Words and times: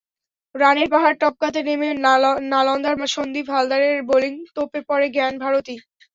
রানের 0.55 0.87
পাহাড় 0.93 1.17
টপকাতে 1.21 1.59
নেমে 1.67 1.89
নালন্দার 2.51 2.95
সন্দ্বীপ 3.15 3.47
হালদারের 3.53 3.97
বোলিং 4.09 4.33
তোপে 4.55 4.79
পড়ে 4.89 5.07
জ্ঞান 5.15 5.33
ভারতী। 5.43 5.75